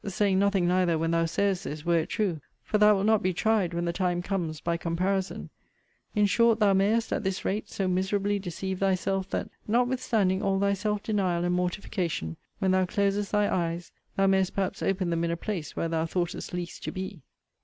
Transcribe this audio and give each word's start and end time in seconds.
Saying 0.07 0.39
nothing, 0.39 0.67
neither, 0.67 0.97
when 0.97 1.11
thou 1.11 1.25
sayest 1.25 1.65
this, 1.65 1.85
were 1.85 1.99
it 1.99 2.09
true: 2.09 2.41
for 2.63 2.79
thou 2.79 2.95
wilt 2.95 3.05
not 3.05 3.21
be 3.21 3.33
tried, 3.35 3.71
when 3.71 3.85
the 3.85 3.93
time 3.93 4.23
comes, 4.23 4.59
by 4.59 4.75
comparison. 4.75 5.51
In 6.15 6.25
short, 6.25 6.59
thou 6.59 6.73
mayest, 6.73 7.13
at 7.13 7.23
this 7.23 7.45
rate, 7.45 7.69
so 7.69 7.87
miserably 7.87 8.39
deceive 8.39 8.79
thyself, 8.79 9.29
that, 9.29 9.51
notwithstanding 9.67 10.41
all 10.41 10.57
thy 10.57 10.73
self 10.73 11.03
denial 11.03 11.45
and 11.45 11.53
mortification, 11.53 12.35
when 12.57 12.71
thou 12.71 12.87
closest 12.87 13.31
thy 13.31 13.47
eyes, 13.73 13.91
thou 14.15 14.25
mayst 14.25 14.55
perhaps 14.55 14.81
open 14.81 15.11
them 15.11 15.23
in 15.23 15.29
a 15.29 15.37
place 15.37 15.75
where 15.75 15.87
thou 15.87 16.07
thoughtest 16.07 16.51
least 16.51 16.83
to 16.85 16.91
be. 16.91 17.21